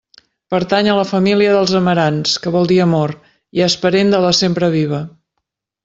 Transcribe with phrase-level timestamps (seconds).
[0.53, 3.13] Pertany a la família dels amarants, que vol dir amor,
[3.59, 5.05] i és parent de la sempreviva.